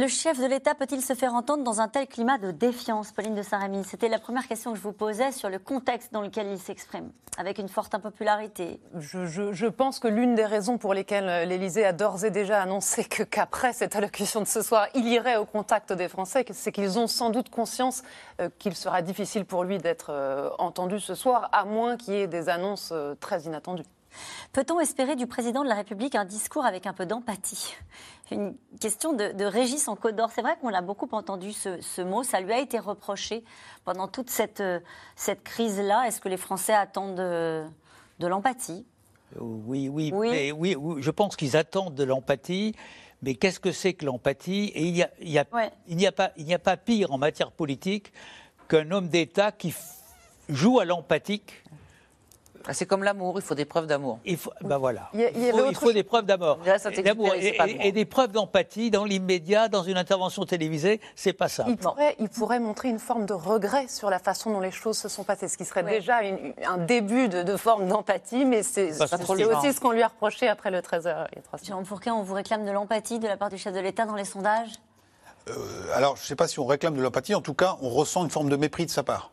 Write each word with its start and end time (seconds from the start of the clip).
Le 0.00 0.08
chef 0.08 0.40
de 0.40 0.46
l'État 0.46 0.74
peut-il 0.74 1.02
se 1.02 1.12
faire 1.12 1.34
entendre 1.34 1.62
dans 1.62 1.82
un 1.82 1.88
tel 1.88 2.06
climat 2.06 2.38
de 2.38 2.52
défiance, 2.52 3.12
Pauline 3.12 3.34
de 3.34 3.42
Saint-Rémy? 3.42 3.84
C'était 3.84 4.08
la 4.08 4.18
première 4.18 4.48
question 4.48 4.72
que 4.72 4.78
je 4.78 4.82
vous 4.82 4.94
posais 4.94 5.30
sur 5.30 5.50
le 5.50 5.58
contexte 5.58 6.10
dans 6.10 6.22
lequel 6.22 6.46
il 6.46 6.58
s'exprime, 6.58 7.10
avec 7.36 7.58
une 7.58 7.68
forte 7.68 7.94
impopularité. 7.94 8.80
Je, 8.96 9.66
pense 9.66 9.98
que 9.98 10.08
l'une 10.08 10.34
des 10.34 10.46
raisons 10.46 10.78
pour 10.78 10.94
lesquelles 10.94 11.46
l'Élysée 11.46 11.84
a 11.84 11.92
d'ores 11.92 12.24
et 12.24 12.30
déjà 12.30 12.62
annoncé 12.62 13.04
que 13.04 13.22
qu'après 13.22 13.74
cette 13.74 13.94
allocution 13.94 14.40
de 14.40 14.46
ce 14.46 14.62
soir, 14.62 14.86
il 14.94 15.06
irait 15.06 15.36
au 15.36 15.44
contact 15.44 15.92
des 15.92 16.08
Français, 16.08 16.46
c'est 16.50 16.72
qu'ils 16.72 16.98
ont 16.98 17.06
sans 17.06 17.28
doute 17.28 17.50
conscience 17.50 18.02
euh, 18.40 18.48
qu'il 18.58 18.76
sera 18.76 19.02
difficile 19.02 19.44
pour 19.44 19.64
lui 19.64 19.76
d'être 19.76 20.12
euh, 20.14 20.48
entendu 20.58 20.98
ce 20.98 21.14
soir, 21.14 21.50
à 21.52 21.66
moins 21.66 21.98
qu'il 21.98 22.14
y 22.14 22.16
ait 22.16 22.26
des 22.26 22.48
annonces 22.48 22.88
euh, 22.90 23.16
très 23.20 23.42
inattendues. 23.42 23.84
Peut-on 24.52 24.80
espérer 24.80 25.16
du 25.16 25.26
président 25.26 25.62
de 25.62 25.68
la 25.68 25.74
République 25.74 26.14
un 26.14 26.24
discours 26.24 26.64
avec 26.64 26.86
un 26.86 26.92
peu 26.92 27.06
d'empathie? 27.06 27.74
Une 28.30 28.54
question 28.80 29.12
de, 29.12 29.32
de 29.32 29.44
Régis 29.44 29.88
en 29.88 29.96
Côte 29.96 30.16
d'Or. 30.16 30.30
C'est 30.34 30.42
vrai 30.42 30.56
qu'on 30.60 30.68
l'a 30.68 30.82
beaucoup 30.82 31.08
entendu 31.12 31.52
ce, 31.52 31.80
ce 31.80 32.00
mot. 32.02 32.22
Ça 32.22 32.40
lui 32.40 32.52
a 32.52 32.58
été 32.58 32.78
reproché 32.78 33.44
pendant 33.84 34.08
toute 34.08 34.30
cette, 34.30 34.60
euh, 34.60 34.80
cette 35.16 35.42
crise-là. 35.42 36.06
Est-ce 36.06 36.20
que 36.20 36.28
les 36.28 36.36
Français 36.36 36.72
attendent 36.74 37.20
euh, 37.20 37.66
de 38.18 38.26
l'empathie? 38.26 38.84
Oui, 39.38 39.88
oui, 39.88 40.10
Oui. 40.14 40.28
mais 40.30 40.52
oui, 40.52 40.74
oui, 40.76 41.02
je 41.02 41.10
pense 41.10 41.36
qu'ils 41.36 41.56
attendent 41.56 41.94
de 41.94 42.04
l'empathie. 42.04 42.74
Mais 43.22 43.34
qu'est-ce 43.34 43.60
que 43.60 43.70
c'est 43.72 43.92
que 43.94 44.06
l'empathie? 44.06 44.72
Et 44.74 44.86
il 44.86 44.92
n'y 44.94 45.02
a, 45.02 45.10
il 45.20 45.28
y 45.30 45.38
a- 45.38 45.44
Ouais. 45.52 45.70
il 45.88 45.96
n'y 45.96 46.06
a 46.06 46.12
pas, 46.12 46.30
il 46.36 46.52
a 46.54 46.58
pas 46.58 46.76
pire 46.76 47.12
en 47.12 47.18
matière 47.18 47.52
politique 47.52 48.12
qu'un 48.68 48.90
homme 48.92 49.08
d'État 49.08 49.52
qui 49.52 49.74
joue 50.48 50.80
à 50.80 50.84
l'empathique. 50.84 51.62
Ah, 52.66 52.74
C'est 52.74 52.84
comme 52.86 53.02
l'amour, 53.04 53.34
il 53.36 53.42
faut 53.42 53.54
des 53.54 53.64
preuves 53.64 53.86
d'amour. 53.86 54.18
Il 54.24 54.36
faut, 54.36 54.52
ben 54.60 54.76
voilà. 54.76 55.08
Il 55.14 55.22
faut, 55.22 55.30
il 55.34 55.60
autre 55.62 55.80
faut 55.80 55.92
des 55.92 56.02
preuves 56.02 56.26
d'amour. 56.26 56.58
Et 56.66 57.56
Et, 57.86 57.92
des 57.92 58.04
preuves 58.04 58.32
d'empathie 58.32 58.90
dans 58.90 59.04
l'immédiat, 59.04 59.68
dans 59.68 59.82
une 59.82 59.96
intervention 59.96 60.44
télévisée, 60.44 61.00
c'est 61.16 61.32
pas 61.32 61.48
ça. 61.48 61.64
Il 61.68 61.76
pourrait, 61.78 62.16
il 62.18 62.28
pourrait 62.28 62.60
montrer 62.60 62.88
une 62.90 62.98
forme 62.98 63.24
de 63.26 63.32
regret 63.32 63.88
sur 63.88 64.10
la 64.10 64.18
façon 64.18 64.50
dont 64.50 64.60
les 64.60 64.70
choses 64.70 64.98
se 64.98 65.08
sont 65.08 65.24
passées, 65.24 65.48
ce 65.48 65.56
qui 65.56 65.64
serait 65.64 65.82
Ouais. 65.84 65.98
déjà 65.98 66.22
une- 66.22 66.52
un 66.66 66.76
début 66.78 67.28
de, 67.28 67.42
de 67.42 67.56
forme 67.56 67.88
d'empathie, 67.88 68.44
mais 68.44 68.62
c'est 68.62 68.96
Pas 68.98 69.06
c'est 69.06 69.18
trop 69.18 69.32
aussi 69.34 69.42
le 69.44 69.50
genre. 69.50 69.62
ce 69.64 69.80
qu'on 69.80 69.92
lui 69.92 70.02
a 70.02 70.08
reproché 70.08 70.46
après 70.48 70.70
le 70.70 70.80
13h. 70.82 71.28
il 71.32 71.36
y 71.36 71.38
a 71.38 71.42
trois 71.42 71.58
semaines. 71.58 71.66
Jérôme 71.68 71.84
Fourquet, 71.86 72.10
on 72.10 72.22
vous 72.22 72.34
réclame 72.34 72.66
de 72.66 72.70
l'empathie 72.70 73.18
de 73.18 73.26
la 73.26 73.36
part 73.38 73.48
du 73.48 73.56
chef 73.58 73.72
de 73.72 73.80
l'État 73.80 74.04
dans 74.04 74.14
les 74.16 74.24
sondages? 74.26 74.72
Euh, 75.48 75.52
alors, 75.94 76.16
je 76.16 76.22
ne 76.22 76.26
sais 76.26 76.36
pas 76.36 76.46
si 76.46 76.60
on 76.60 76.66
réclame 76.66 76.94
de 76.94 77.00
l'empathie, 77.02 77.34
en 77.34 77.40
tout 77.40 77.54
cas, 77.54 77.76
on 77.80 77.88
ressent 77.88 78.22
une 78.24 78.30
forme 78.30 78.50
de 78.50 78.56
mépris 78.56 78.84
de 78.84 78.90
sa 78.90 79.02
part. 79.02 79.30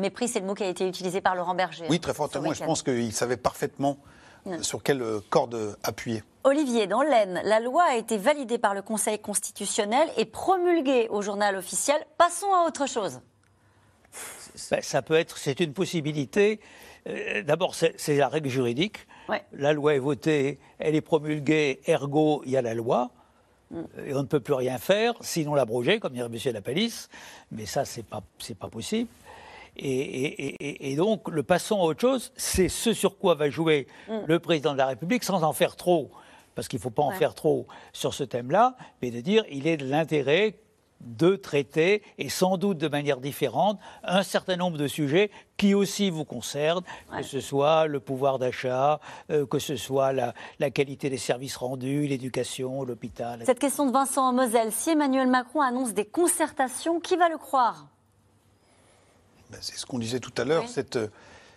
Mépris, 0.00 0.28
c'est 0.28 0.40
le 0.40 0.46
mot 0.46 0.54
qui 0.54 0.64
a 0.64 0.68
été 0.68 0.86
utilisé 0.86 1.20
par 1.20 1.34
Laurent 1.34 1.54
Berger. 1.54 1.84
Oui, 1.88 2.00
très 2.00 2.12
ce 2.12 2.16
fortement, 2.16 2.52
et 2.52 2.54
je 2.54 2.64
pense 2.64 2.82
qu'il 2.82 3.12
savait 3.12 3.36
parfaitement 3.36 3.98
euh, 4.46 4.62
sur 4.62 4.82
quelle 4.82 5.02
euh, 5.02 5.20
corde 5.30 5.76
appuyer. 5.82 6.22
Olivier, 6.44 6.86
dans 6.86 7.02
l'Aisne, 7.02 7.40
la 7.44 7.60
loi 7.60 7.84
a 7.84 7.96
été 7.96 8.16
validée 8.16 8.58
par 8.58 8.74
le 8.74 8.82
Conseil 8.82 9.18
constitutionnel 9.18 10.08
et 10.16 10.24
promulguée 10.24 11.08
au 11.10 11.20
journal 11.20 11.56
officiel. 11.56 12.02
Passons 12.16 12.52
à 12.52 12.66
autre 12.66 12.88
chose. 12.88 13.20
Ben, 14.70 14.80
ça 14.82 15.02
peut 15.02 15.14
être, 15.14 15.36
c'est 15.36 15.60
une 15.60 15.72
possibilité. 15.72 16.60
Euh, 17.06 17.42
D'abord, 17.42 17.74
c'est 17.74 18.16
la 18.16 18.28
règle 18.28 18.48
juridique. 18.48 19.06
Ouais. 19.28 19.44
La 19.52 19.72
loi 19.72 19.94
est 19.94 20.00
votée, 20.00 20.58
elle 20.78 20.94
est 20.94 21.00
promulguée, 21.00 21.80
ergo, 21.86 22.42
il 22.46 22.52
y 22.52 22.56
a 22.56 22.62
la 22.62 22.74
loi. 22.74 23.10
Mm. 23.70 23.80
Et 24.06 24.14
on 24.14 24.22
ne 24.22 24.26
peut 24.26 24.40
plus 24.40 24.54
rien 24.54 24.78
faire, 24.78 25.14
sinon 25.20 25.54
l'abroger, 25.54 26.00
comme 26.00 26.14
dirait 26.14 26.28
M. 26.32 26.52
Lapalisse. 26.52 27.08
Mais 27.52 27.66
ça, 27.66 27.84
c'est 27.84 28.02
pas, 28.02 28.22
c'est 28.38 28.56
pas 28.58 28.68
possible. 28.68 29.08
Et, 29.76 29.88
et- 29.88 30.66
et- 30.68 30.92
et 30.92 30.96
donc, 30.96 31.28
le 31.28 31.42
passons 31.42 31.80
à 31.80 31.84
autre 31.84 32.00
chose, 32.00 32.32
c'est 32.36 32.68
ce 32.68 32.92
sur 32.92 33.18
quoi 33.18 33.34
va 33.34 33.50
jouer 33.50 33.86
le 34.26 34.38
président 34.38 34.72
de 34.72 34.78
la 34.78 34.86
République, 34.86 35.24
sans 35.24 35.42
en 35.42 35.52
faire 35.52 35.76
trop, 35.76 36.10
parce 36.54 36.68
qu'il 36.68 36.78
ne 36.78 36.82
faut 36.82 36.90
pas 36.90 37.02
en 37.02 37.12
Mm. 37.12 37.14
Faire 37.14 37.34
trop 37.34 37.66
sur 37.92 38.12
ce 38.14 38.24
thème-là, 38.24 38.76
mais 39.02 39.10
de 39.10 39.20
dire 39.20 39.44
il 39.50 39.66
est 39.66 39.76
de 39.76 39.84
l'intérêt 39.86 40.56
de 41.02 41.34
traiter, 41.34 42.02
et 42.18 42.28
sans 42.28 42.58
doute 42.58 42.76
de 42.76 42.86
manière 42.86 43.20
différente, 43.20 43.78
un 44.04 44.22
certain 44.22 44.56
nombre 44.56 44.76
de 44.76 44.86
sujets 44.86 45.30
qui 45.56 45.72
aussi 45.72 46.10
vous 46.10 46.26
concernent, 46.26 46.82
que 47.16 47.22
ce 47.22 47.40
soit 47.40 47.86
le 47.86 48.00
pouvoir 48.00 48.38
d'achat, 48.38 49.00
euh, 49.30 49.46
que 49.46 49.58
ce 49.58 49.76
soit 49.76 50.12
la, 50.12 50.34
la 50.58 50.68
qualité 50.70 51.08
des 51.08 51.16
services 51.16 51.56
rendus, 51.56 52.06
l'éducation, 52.06 52.84
l'hôpital. 52.84 53.40
Cette 53.46 53.58
question 53.60 53.86
de 53.86 53.92
Vincent 53.92 54.28
en 54.28 54.34
Moselle. 54.34 54.72
Si 54.72 54.90
Emmanuel 54.90 55.28
Macron 55.28 55.62
annonce 55.62 55.94
des 55.94 56.04
concertations, 56.04 57.00
qui 57.00 57.16
va 57.16 57.30
le 57.30 57.38
croire? 57.38 57.86
C'est 59.60 59.76
ce 59.76 59.86
qu'on 59.86 59.98
disait 59.98 60.20
tout 60.20 60.32
à 60.36 60.44
l'heure, 60.44 60.68
cette, 60.68 60.96
euh, 60.96 61.08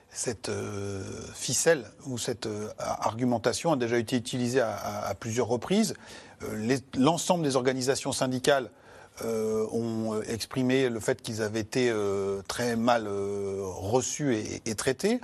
cette 0.09 0.50
euh, 0.50 1.02
ficelle 1.34 1.86
ou 2.06 2.18
cette 2.18 2.46
euh, 2.46 2.70
argumentation 2.78 3.72
a 3.74 3.76
déjà 3.78 3.98
été 3.98 4.16
utilisée 4.16 4.62
à, 4.62 4.74
à- 4.76 5.08
à 5.08 5.16
plusieurs 5.16 5.48
reprises. 5.48 5.94
Euh, 6.44 6.78
L'ensemble 6.98 7.44
des 7.44 7.56
organisations 7.56 8.12
syndicales 8.12 8.70
ont 9.24 10.20
exprimé 10.28 10.90
le 10.90 11.00
fait 11.00 11.22
qu'ils 11.22 11.44
avaient 11.44 11.59
été 11.59 11.94
très 12.48 12.76
mal 12.76 13.08
reçus 13.08 14.36
et, 14.36 14.62
et 14.66 14.74
traités. 14.74 15.22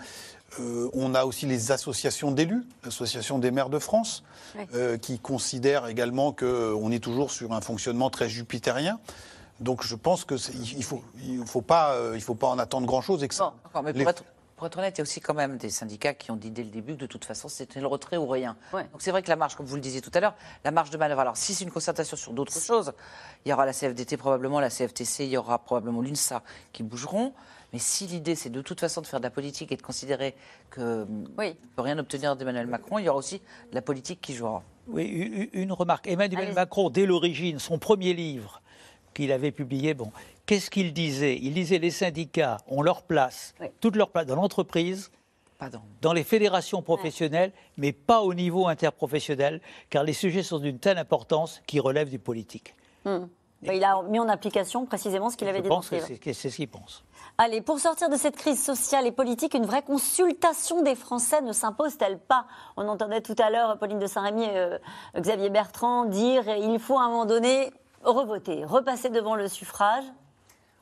Euh, 0.60 0.90
on 0.94 1.16
a 1.16 1.26
aussi 1.26 1.48
les 1.48 1.72
associations 1.72 2.32
d'élus, 2.32 2.64
l'association 2.84 3.40
des 3.40 3.50
maires 3.50 3.70
de 3.70 3.80
France, 3.80 4.24
Oui. 4.56 4.66
euh, 4.76 4.98
qui 4.98 5.18
considèrent 5.20 5.88
également 5.88 6.32
qu'on 6.34 6.92
est 6.92 7.04
toujours 7.04 7.32
sur 7.32 7.52
un 7.54 7.62
fonctionnement 7.62 8.12
très 8.12 8.30
jupitérien. 8.30 9.00
Donc 9.60 9.84
je 9.84 9.96
pense 9.96 10.26
que 10.26 10.38
c'est- 10.38 10.54
il 10.54 10.84
faut, 10.84 11.04
il 11.24 11.46
faut 11.46 11.62
pas, 11.62 11.94
euh, 11.96 12.14
il 12.16 12.22
faut 12.22 12.36
pas 12.36 12.48
en 12.48 12.60
attendre 12.60 12.88
grand 12.88 13.02
chose 13.02 13.24
et 13.24 13.28
que 13.28 13.34
ça- 13.36 13.46
Bon, 13.50 13.54
d'accord, 13.64 13.84
mais 13.84 13.94
les- 13.94 14.04
pour 14.04 14.10
être, 14.12 14.24
pour 14.56 14.68
être 14.68 14.78
honnête, 14.78 14.96
il 14.98 15.00
y 15.00 15.02
a 15.02 15.04
aussi 15.04 15.20
quand 15.22 15.34
même 15.34 15.58
des 15.58 15.70
syndicats 15.70 16.14
qui 16.14 16.32
ont 16.32 16.36
dit 16.36 16.52
dès 16.52 16.64
le 16.64 16.70
début 16.70 16.96
que 16.96 17.00
de 17.02 17.06
toute 17.06 17.26
façon 17.26 17.48
c'était 17.50 17.80
le 17.82 17.88
retrait 17.88 18.18
ou 18.18 18.28
rien. 18.28 18.56
Ouais. 18.74 18.84
Donc 18.92 19.02
c'est 19.02 19.12
vrai 19.12 19.22
que 19.22 19.30
la 19.30 19.36
marge, 19.36 19.56
comme 19.56 19.66
vous 19.66 19.76
le 19.76 19.82
disiez 19.82 20.02
tout 20.02 20.12
à 20.14 20.20
l'heure, 20.20 20.36
la 20.64 20.72
marge 20.72 20.90
de 20.90 20.98
manœuvre. 20.98 21.22
Alors 21.22 21.38
si 21.38 21.54
c'est 21.54 21.64
une 21.66 21.72
concertation 21.72 22.16
sur 22.18 22.34
d'autres 22.34 22.58
choses, 22.60 22.94
il 23.46 23.50
y 23.50 23.54
aura 23.54 23.66
la 23.66 23.74
CFDT 23.74 24.16
probablement, 24.18 24.60
la 24.60 24.70
CFTC, 24.70 25.26
il 25.26 25.30
y 25.32 25.38
aura 25.38 25.60
probablement 25.60 26.02
l'UNSA 26.02 26.42
qui 26.72 26.84
bougeront. 26.84 27.34
Mais 27.72 27.80
si 27.80 28.08
l'idée 28.08 28.34
c'est 28.36 28.50
de 28.50 28.62
toute 28.62 28.80
façon 28.80 29.00
de 29.02 29.06
faire 29.08 29.20
de 29.20 29.26
la 29.26 29.30
politique 29.30 29.72
et 29.72 29.78
de 29.78 29.82
considérer 29.82 30.36
que 30.72 31.06
Oui. 31.38 31.50
ne 31.50 31.54
peut 31.76 31.82
rien 31.84 32.00
obtenir 32.00 32.36
d'Emmanuel 32.36 32.66
Macron, 32.66 32.98
il 32.98 33.06
y 33.06 33.10
aura 33.10 33.20
aussi 33.20 33.40
de 33.70 33.76
la 33.76 33.82
politique 33.84 34.20
qui 34.22 34.34
jouera. 34.34 34.64
Oui, 34.88 35.50
une 35.54 35.72
remarque. 35.72 36.08
Emmanuel. 36.08 36.52
Macron, 36.56 36.90
dès 36.90 37.06
l'origine, 37.06 37.60
son 37.60 37.78
premier 37.78 38.14
livre 38.16 38.60
qu'il 39.14 39.32
avait 39.32 39.52
publié, 39.52 39.94
bon, 39.94 40.12
qu'est-ce 40.46 40.70
qu'il 40.70 40.94
disait? 40.94 41.38
Il 41.42 41.54
disait 41.54 41.80
les 41.80 41.92
syndicats 41.92 42.58
ont 42.68 42.82
leur 42.82 43.04
place, 43.04 43.54
Oui. 43.60 43.68
toute 43.82 43.96
leur 43.96 44.10
place 44.10 44.26
dans 44.26 44.36
l'entreprise, 44.36 45.12
Pardon. 45.58 45.82
dans 46.02 46.14
les 46.14 46.24
fédérations 46.24 46.82
professionnelles, 46.82 47.52
mais 47.78 47.92
pas 47.92 48.22
au 48.22 48.34
niveau 48.34 48.68
interprofessionnel, 48.68 49.62
car 49.90 50.04
les 50.04 50.14
sujets 50.14 50.44
sont 50.44 50.60
d'une 50.60 50.80
telle 50.80 50.98
importance 50.98 51.62
qu'ils 51.68 51.82
relèvent 51.82 52.10
du 52.10 52.20
politique. 52.20 52.76
Bah, 53.62 53.74
il 53.74 53.84
a 53.84 54.02
mis 54.04 54.20
en 54.20 54.30
application 54.30 54.86
précisément 54.86 55.30
ce 55.30 55.36
qu'il 55.36 55.48
avait 55.50 55.58
Je 55.58 55.64
dit 55.64 55.70
dans 55.70 55.76
pense 55.76 55.90
que 55.90 56.00
c'est 56.00 56.50
ce 56.50 56.56
qu'il 56.56 56.68
pense. 56.70 57.04
Allez, 57.38 57.60
pour 57.60 57.80
sortir 57.80 58.10
de 58.10 58.16
cette 58.16 58.38
crise 58.38 58.62
sociale 58.64 59.06
et 59.06 59.12
politique, 59.12 59.54
une 59.54 59.66
vraie 59.66 59.82
consultation 59.82 60.82
des 60.82 60.96
Français 60.96 61.42
ne 61.42 61.52
s'impose-t-elle 61.52 62.20
pas? 62.20 62.46
On 62.78 62.88
entendait 62.88 63.20
tout 63.22 63.36
à 63.38 63.50
l'heure 63.50 63.78
Pauline 63.78 64.00
de 64.00 64.08
Saint-Rémy 64.08 64.44
et 64.44 64.58
euh, 64.58 64.78
Xavier 65.18 65.50
Bertrand 65.50 66.06
dire 66.06 66.48
il 66.48 66.80
faut 66.80 66.98
à 66.98 67.04
un 67.04 67.10
moment 67.10 67.26
donné 67.26 67.72
revoter, 68.04 68.66
repasser 68.66 69.10
devant 69.10 69.36
le 69.36 69.48
suffrage. 69.48 70.06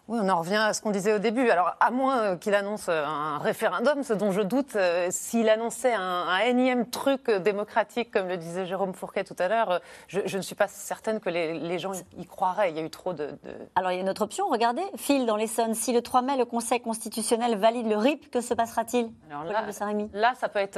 Oui, 0.09 0.19
on 0.21 0.29
en 0.29 0.39
revient 0.39 0.55
à 0.55 0.73
ce 0.73 0.81
qu'on 0.81 0.91
disait 0.91 1.13
au 1.13 1.19
début. 1.19 1.49
Alors, 1.49 1.75
à 1.81 1.91
moins 1.91 2.19
euh, 2.19 2.35
qu'il 2.37 2.55
annonce 2.55 2.85
euh, 2.87 3.03
un 3.05 3.39
référendum, 3.39 4.03
ce 4.03 4.13
dont 4.13 4.31
je 4.31 4.41
doute, 4.41 4.77
euh, 4.77 5.07
s'il 5.09 5.49
annonçait 5.49 5.93
un, 5.93 6.01
un 6.29 6.39
énième 6.39 6.89
truc 6.89 7.29
démocratique, 7.29 8.09
comme 8.11 8.29
le 8.29 8.37
disait 8.37 8.65
Jérôme 8.65 8.93
Fourquet 8.93 9.25
tout 9.25 9.35
à 9.37 9.49
l'heure, 9.49 9.81
je, 10.07 10.21
je 10.25 10.37
ne 10.37 10.41
suis 10.41 10.55
pas 10.55 10.67
certaine 10.69 11.19
que 11.19 11.29
les, 11.29 11.59
les 11.59 11.77
gens 11.77 11.91
y, 11.93 12.21
y 12.21 12.25
croiraient. 12.25 12.71
Il 12.71 12.77
y 12.77 12.79
a 12.79 12.83
eu 12.83 12.89
trop 12.89 13.11
de... 13.11 13.25
de- 13.27 13.37
Alors 13.75 13.91
il 13.91 13.95
y 13.95 13.97
a 13.97 14.01
une 14.01 14.09
autre 14.09 14.21
option, 14.21 14.47
regardez, 14.47 14.83
Phil 14.95 15.25
dans 15.25 15.35
l'Essonne. 15.35 15.73
Si 15.73 15.91
le 15.91 16.01
3 16.01 16.21
mai, 16.21 16.37
le 16.37 16.45
Conseil 16.45 16.79
constitutionnel 16.79 17.57
valide 17.57 17.87
le 17.89 17.97
RIP, 17.97 18.31
que 18.31 18.39
se 18.39 18.53
passera-t-il? 18.53 19.11
Alors 19.29 19.43
là, 19.43 19.65
là, 20.13 20.33
ça 20.39 20.47
peut 20.47 20.59
être 20.59 20.77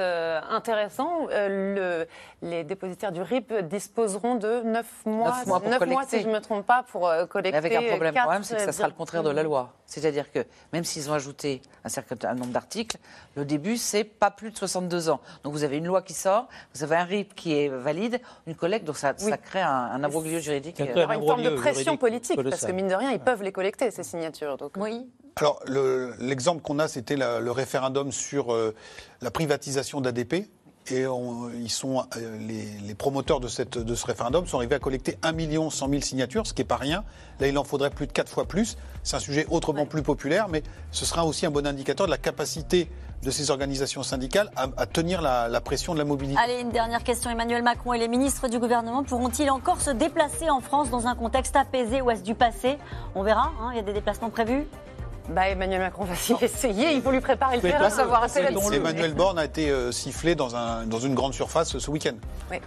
intéressant. 0.49 1.27
Euh, 1.29 2.01
le- 2.01 2.07
les 2.47 2.63
dépositaires 2.63 3.11
du 3.11 3.21
RIP 3.21 3.53
disposeront 3.67 4.35
de 4.35 4.61
9 4.61 4.85
mois, 5.05 5.27
Neuf 5.29 5.45
mois 5.45 5.59
pour 5.59 5.69
neuf 5.69 5.77
collecter. 5.79 6.17
si 6.17 6.23
je 6.23 6.27
ne 6.27 6.33
me 6.33 6.39
trompe 6.39 6.65
pas, 6.65 6.83
pour 6.91 7.07
euh, 7.07 7.21
Mais 7.21 7.27
collecter. 7.27 7.57
avec 7.57 7.73
un 7.73 7.81
problème 7.89 8.13
quatre, 8.13 8.25
quand 8.25 8.31
même, 8.33 8.43
c'est 8.43 8.55
que 8.55 8.61
ça 8.61 8.71
sera 8.71 8.87
le 8.87 8.93
euh, 8.93 8.97
contraire 9.19 9.33
de 9.33 9.35
la 9.37 9.43
loi. 9.43 9.73
C'est-à-dire 9.85 10.31
que 10.31 10.45
même 10.73 10.83
s'ils 10.83 11.09
ont 11.09 11.13
ajouté 11.13 11.61
un 11.83 11.89
certain 11.89 12.33
nombre 12.33 12.51
d'articles, 12.51 12.97
le 13.35 13.45
début, 13.45 13.77
c'est 13.77 14.03
pas 14.03 14.29
plus 14.31 14.51
de 14.51 14.57
62 14.57 15.09
ans. 15.09 15.19
Donc 15.43 15.53
vous 15.53 15.63
avez 15.63 15.77
une 15.77 15.85
loi 15.87 16.01
qui 16.01 16.13
sort, 16.13 16.47
vous 16.75 16.83
avez 16.83 16.95
un 16.95 17.03
RIP 17.05 17.33
qui 17.35 17.53
est 17.53 17.69
valide, 17.69 18.19
une 18.47 18.55
collecte, 18.55 18.85
donc 18.85 18.97
ça, 18.97 19.13
ça 19.17 19.37
crée 19.37 19.61
un, 19.61 20.03
un 20.03 20.39
juridique. 20.39 20.79
Euh, 20.81 20.85
Il 20.95 20.99
y 20.99 21.03
aura 21.03 21.15
une 21.15 21.25
forme 21.25 21.43
de 21.43 21.49
pression 21.51 21.97
politique, 21.97 22.39
parce 22.43 22.65
que 22.65 22.71
mine 22.71 22.87
de 22.87 22.95
rien, 22.95 23.11
ils 23.11 23.19
peuvent 23.19 23.43
les 23.43 23.51
collecter, 23.51 23.89
ces 23.91 24.03
signatures. 24.03 24.57
Donc, 24.57 24.73
Oui. 24.77 25.07
Alors, 25.35 25.61
le- 25.67 26.15
l'exemple 26.19 26.61
qu'on 26.61 26.79
a, 26.79 26.87
c'était 26.89 27.15
le 27.15 27.51
référendum 27.51 28.11
sur 28.11 28.53
euh, 28.53 28.75
la 29.21 29.31
privatisation 29.31 30.01
d'ADP. 30.01 30.49
Et 30.91 31.05
ils 31.61 31.69
sont, 31.69 32.03
les, 32.39 32.95
promoteurs 32.95 33.39
de, 33.39 33.47
cette, 33.47 33.77
de 33.77 33.95
ce 33.95 34.05
référendum 34.07 34.47
sont 34.47 34.57
arrivés 34.57 34.75
à 34.75 34.79
collecter 34.79 35.17
1 35.21 35.33
million 35.33 35.69
100 35.69 35.89
000 35.89 36.01
signatures, 36.01 36.47
ce 36.47 36.53
qui 36.53 36.61
n'est 36.61 36.67
pas 36.67 36.77
rien. 36.77 37.03
Là, 37.39 37.47
il 37.47 37.57
en 37.57 37.63
faudrait 37.63 37.91
plus 37.91 38.07
de 38.07 38.11
4 38.11 38.27
fois 38.27 38.45
plus. 38.45 38.75
C'est 39.03 39.15
un 39.15 39.19
sujet 39.19 39.45
autrement 39.51 39.85
plus 39.85 40.01
populaire, 40.01 40.47
mais 40.49 40.63
ce 40.91 41.05
sera 41.05 41.25
aussi 41.25 41.45
un 41.45 41.51
bon 41.51 41.67
indicateur 41.67 42.07
de 42.07 42.11
la 42.11 42.17
capacité 42.17 42.89
de 43.23 43.31
ces 43.31 43.51
organisations 43.51 44.03
syndicales 44.03 44.49
à, 44.55 44.85
tenir 44.85 45.21
la, 45.21 45.61
pression 45.61 45.93
de 45.93 45.99
la 45.99 46.05
mobilité. 46.05 46.39
Allez, 46.41 46.61
une 46.61 46.71
dernière 46.71 47.03
question. 47.03 47.29
Emmanuel 47.29 47.63
Macron 47.63 47.93
et 47.93 47.99
les 47.99 48.07
ministres 48.07 48.47
du 48.47 48.59
gouvernement 48.59 49.03
pourront-ils 49.03 49.49
encore 49.49 49.81
se 49.81 49.91
déplacer 49.91 50.49
en 50.49 50.61
France 50.61 50.89
dans 50.89 51.07
un 51.07 51.15
contexte 51.15 51.55
apaisé 51.55 52.01
ou 52.01 52.09
est-ce 52.09 52.23
du 52.23 52.35
passé? 52.35 52.77
On 53.15 53.23
verra, 53.23 53.51
hein, 53.61 53.69
il 53.73 53.77
y 53.77 53.79
a 53.79 53.83
des 53.83 53.93
déplacements 53.93 54.29
prévus 54.29 54.65
bah, 55.29 55.49
Emmanuel 55.49 55.79
Macron 55.81 56.03
va 56.05 56.15
s'y 56.15 56.33
essayer, 56.41 56.93
il 56.93 57.01
faut 57.01 57.11
lui 57.11 57.21
préparer 57.21 57.57
le 57.57 57.61
terrain. 57.61 57.89
savoir 57.89 58.23
assez 58.23 58.39
Emmanuel 58.39 59.13
Borne 59.13 59.39
a 59.39 59.45
été 59.45 59.69
euh, 59.69 59.91
sifflé 59.91 60.35
dans, 60.35 60.55
un, 60.55 60.85
dans 60.85 60.99
une 60.99 61.15
grande 61.15 61.33
surface 61.33 61.77
ce 61.77 61.91
week-end, 61.91 62.15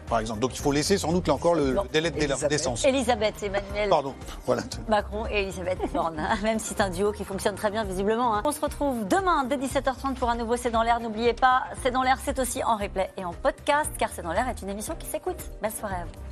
par 0.08 0.20
exemple. 0.20 0.40
Donc 0.40 0.54
il 0.54 0.60
faut 0.60 0.72
laisser 0.72 0.98
sans 0.98 1.12
doute 1.12 1.28
là 1.28 1.34
encore 1.34 1.54
le, 1.54 1.76
délai 1.92 2.10
de 2.10 2.48
décence. 2.48 2.84
Elisabeth, 2.84 3.42
Emmanuel 3.42 3.88
Pardon, 3.88 4.14
voilà. 4.46 4.62
Macron 4.88 5.26
et 5.30 5.42
Elisabeth 5.42 5.78
Borne, 5.92 6.18
hein. 6.18 6.38
même 6.42 6.58
si 6.58 6.68
c'est 6.68 6.80
un 6.80 6.90
duo 6.90 7.12
qui 7.12 7.24
fonctionne 7.24 7.54
très 7.54 7.70
bien 7.70 7.84
visiblement. 7.84 8.36
Hein. 8.36 8.42
On 8.44 8.52
se 8.52 8.60
retrouve 8.60 9.06
demain 9.08 9.44
dès 9.44 9.56
17h30 9.56 10.14
pour 10.14 10.30
un 10.30 10.36
nouveau 10.36 10.56
C'est 10.56 10.70
dans 10.70 10.82
l'air. 10.82 11.00
N'oubliez 11.00 11.32
pas, 11.32 11.64
C'est 11.82 11.90
dans 11.90 12.02
l'air, 12.02 12.18
c'est 12.24 12.38
aussi 12.38 12.62
en 12.62 12.76
replay 12.76 13.10
et 13.16 13.24
en 13.24 13.32
podcast, 13.32 13.90
car 13.98 14.10
C'est 14.12 14.22
dans 14.22 14.32
l'air 14.32 14.48
est 14.48 14.62
une 14.62 14.70
émission 14.70 14.94
qui 14.98 15.06
s'écoute. 15.06 15.38
Belle 15.60 15.72
soirée 15.72 15.96
à 15.96 16.04
vous. 16.04 16.31